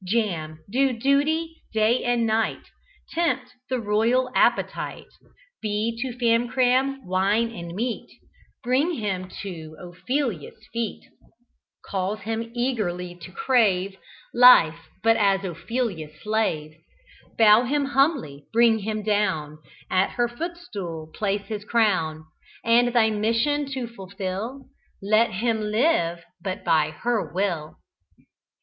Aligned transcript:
Jam! 0.03 0.63
do 0.67 0.93
duty 0.93 1.57
day 1.73 2.03
and 2.03 2.25
night; 2.25 2.71
Tempt 3.11 3.51
the 3.69 3.77
royal 3.79 4.31
appetite 4.33 5.05
Be 5.61 5.95
to 6.01 6.17
Famcram 6.17 7.03
wine 7.05 7.51
and 7.51 7.75
meat, 7.75 8.09
Bring 8.63 8.93
him 8.93 9.29
to 9.43 9.75
Ophelia's 9.79 10.57
feet; 10.73 11.03
Cause 11.85 12.21
him 12.21 12.51
eagerly 12.55 13.13
to 13.21 13.31
crave 13.31 13.95
Life 14.33 14.87
but 15.03 15.17
as 15.17 15.43
Ophelia's 15.45 16.19
slave; 16.23 16.73
Bow 17.37 17.65
him 17.65 17.85
humbly, 17.85 18.45
bring 18.51 18.79
him 18.79 19.03
down, 19.03 19.59
At 19.91 20.13
her 20.13 20.27
footstool 20.27 21.11
place 21.13 21.43
his 21.43 21.63
crown, 21.63 22.25
And, 22.65 22.87
thy 22.91 23.11
mission 23.11 23.67
to 23.73 23.85
fulfil, 23.85 24.65
Let 24.99 25.29
him 25.33 25.61
live 25.61 26.25
but 26.41 26.63
by 26.63 26.89
her 26.89 27.31
will." 27.31 27.77